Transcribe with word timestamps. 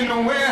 in 0.00 0.08
the 0.08 0.20
warehouse 0.20 0.47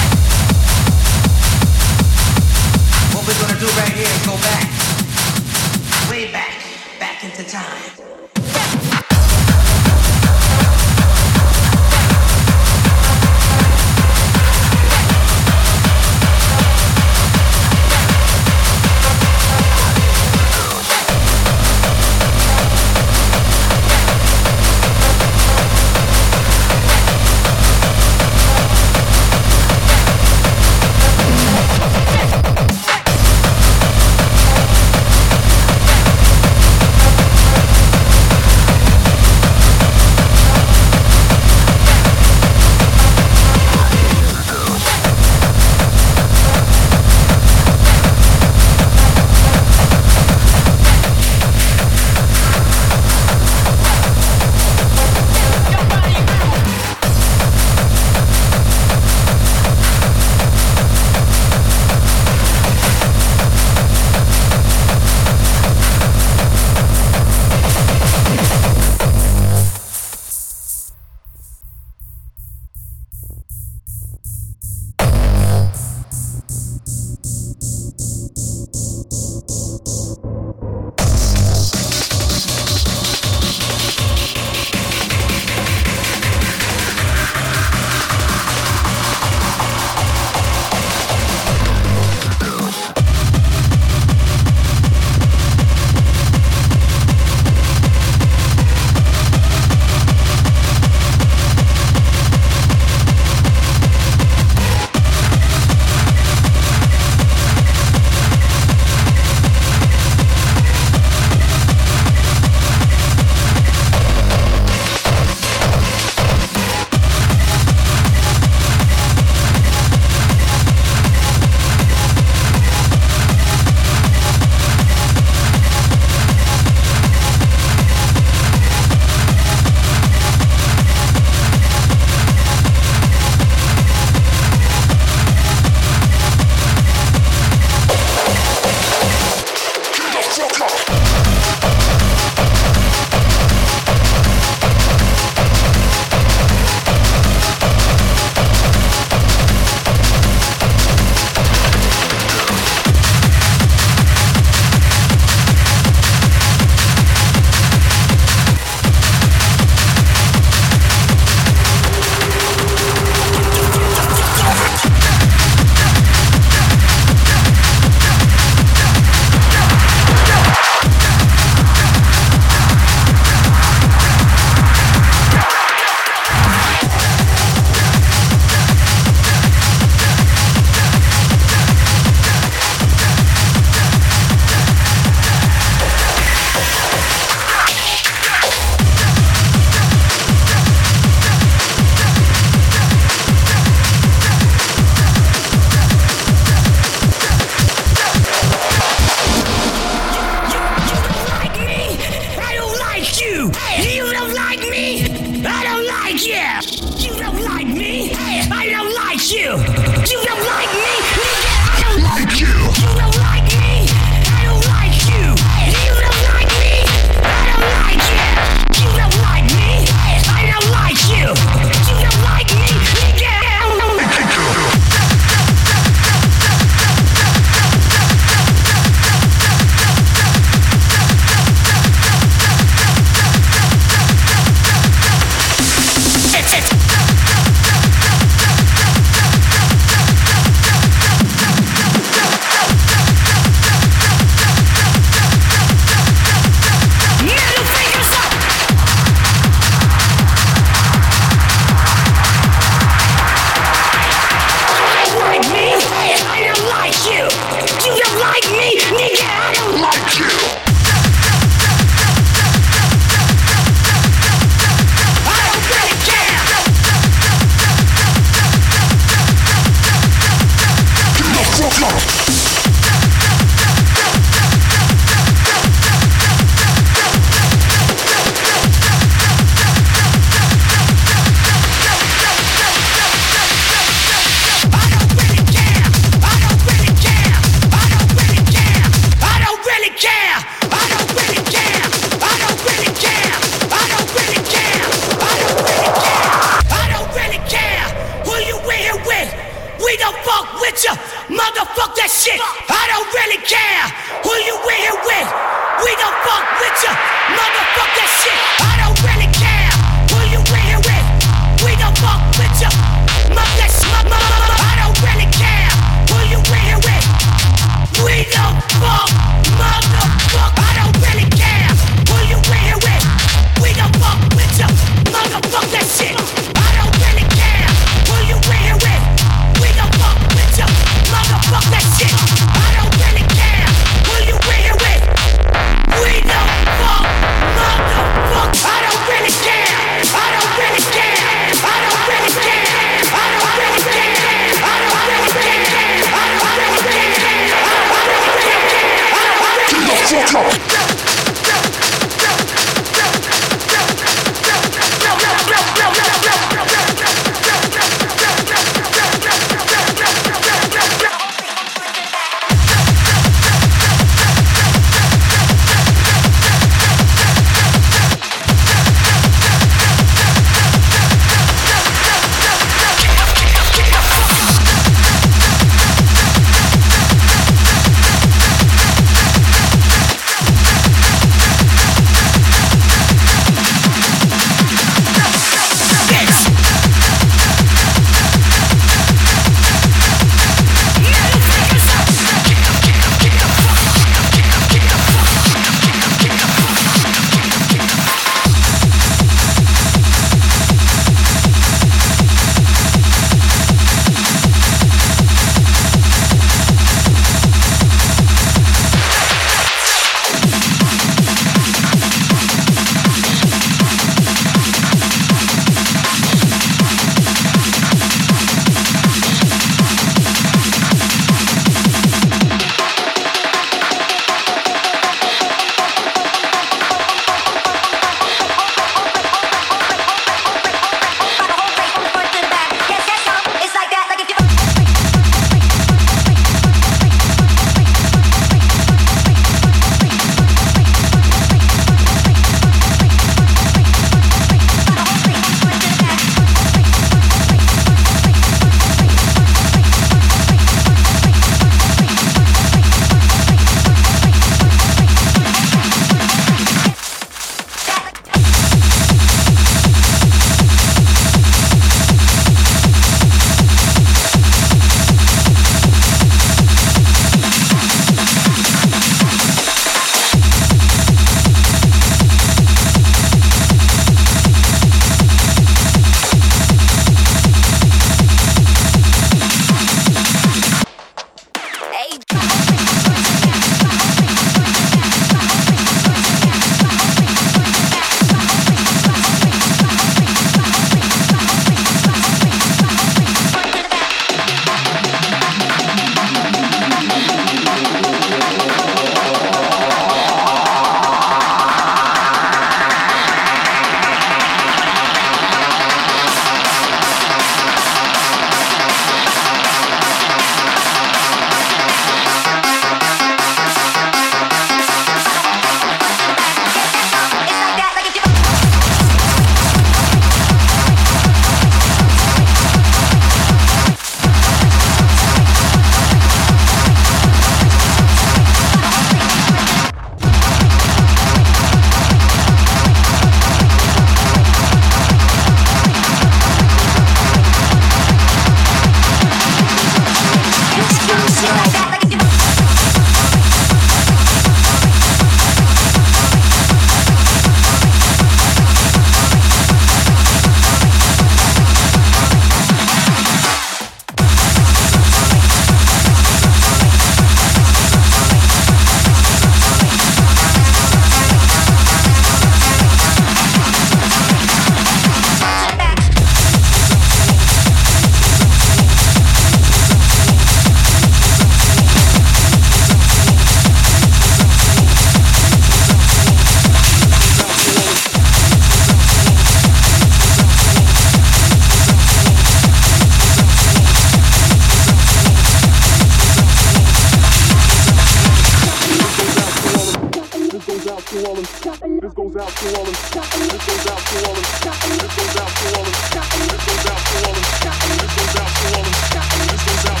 to 591.12 591.28
all 591.28 591.34
this 591.34 591.60
goes 591.60 591.66
out 591.66 591.80
to 591.82 591.92
all 591.92 592.84
this 592.84 593.10
goes 593.12 593.20
out 593.20 593.28
to 593.28 593.36
all 593.36 593.52
this 593.52 593.66
goes 593.66 593.86
out 593.86 594.00
to 594.00 594.16
all 594.16 594.32
this 594.32 594.48
goes 594.56 595.36
out 595.36 595.52
to 595.52 595.66
all 595.76 595.84
this 595.84 596.00
goes 596.08 596.16
out 596.16 596.32
to 596.32 596.46
all 596.46 596.54
this 596.54 596.72
goes 596.72 596.86
out 596.88 597.04
to 597.04 597.20
all 597.22 597.32
this 597.32 598.16
goes 598.16 598.36
out 598.40 598.48
to 598.48 598.72
all 598.72 598.82
this 598.82 599.66
goes 599.68 599.84
out 599.84 600.00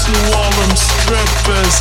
to 0.00 0.14
all 0.32 0.50
them 0.50 0.72
strippers. 0.76 1.74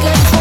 Good 0.00 0.16
for 0.32 0.39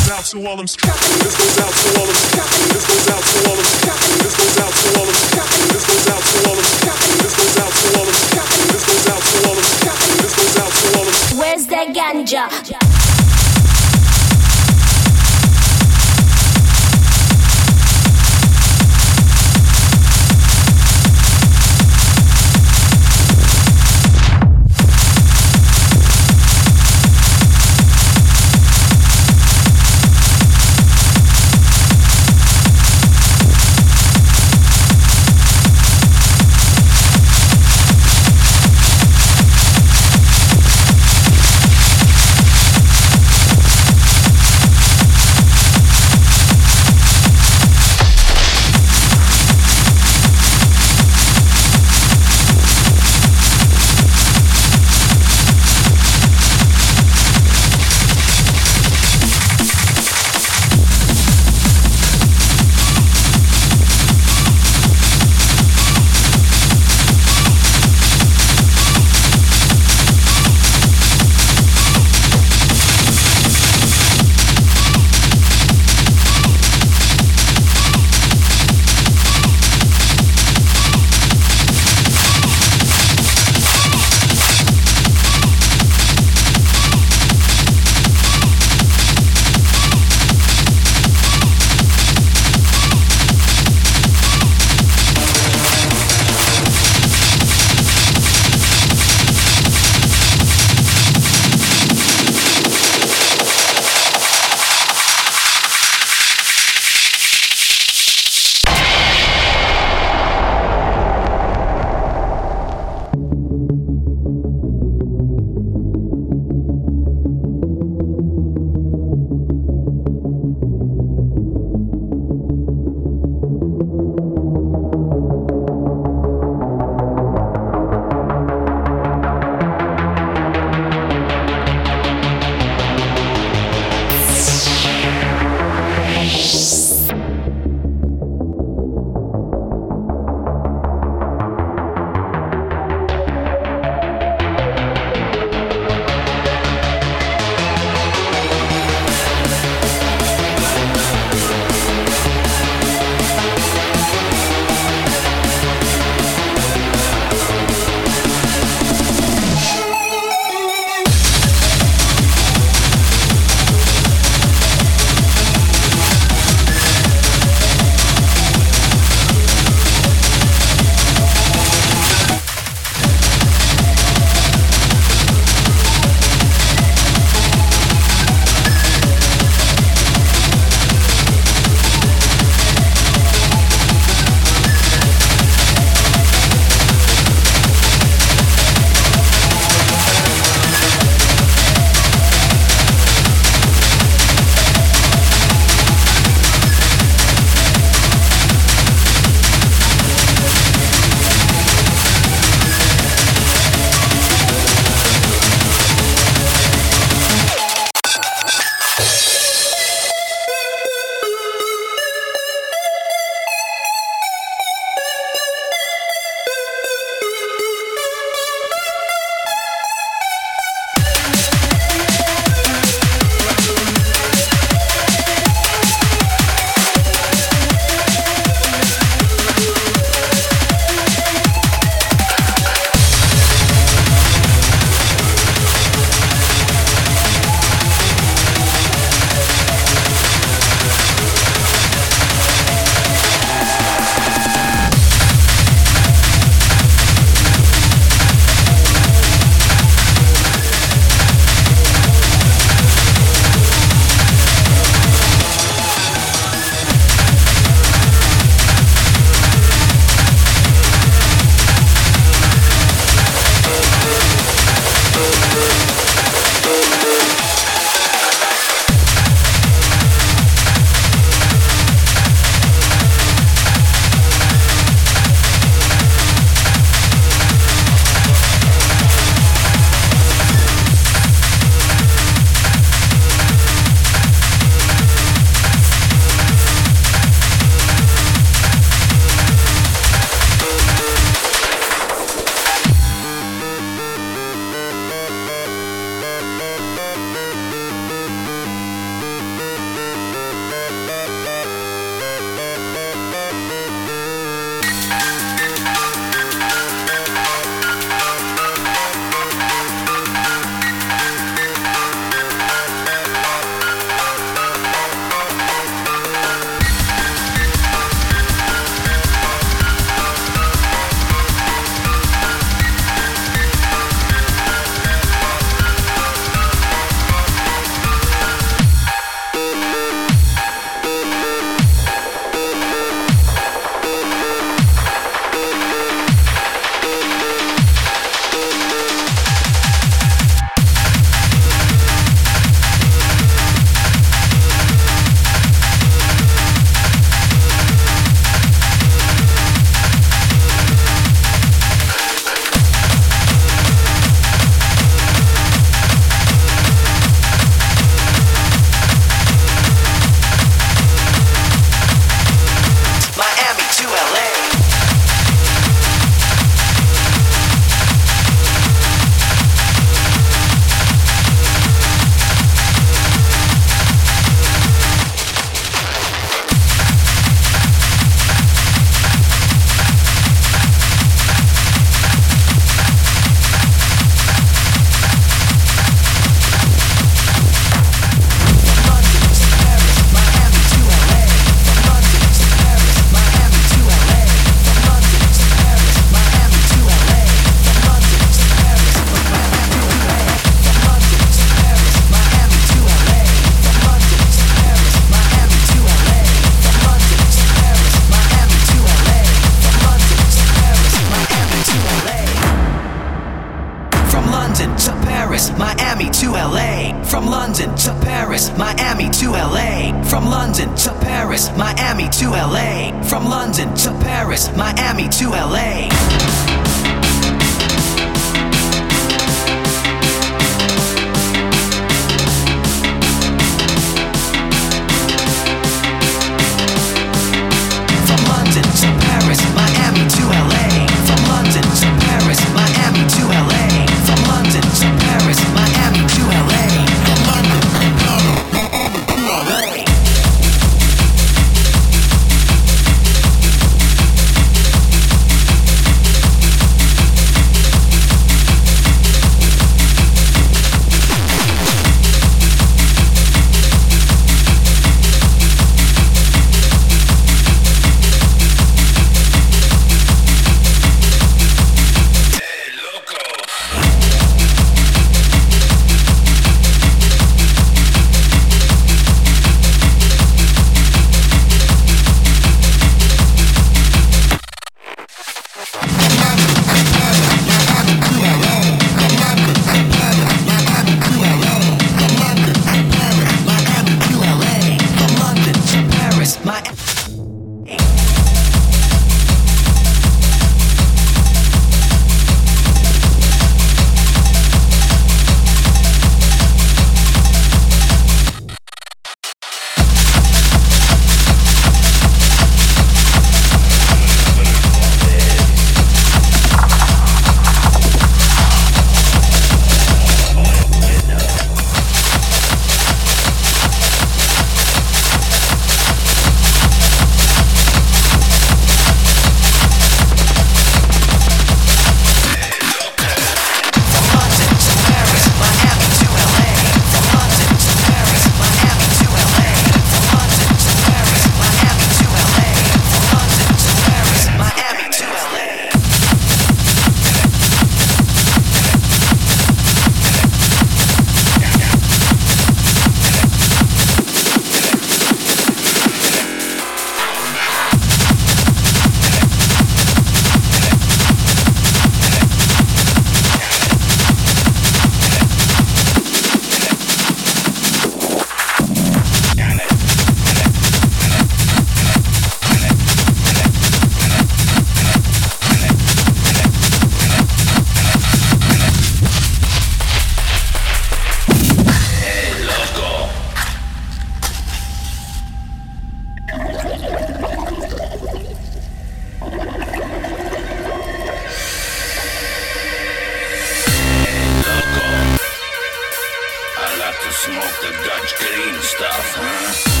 smoke 597.43 597.81
the 597.81 597.91
Dutch 598.05 598.35
green 598.37 598.79
stuff, 598.81 599.35
huh? 599.35 600.00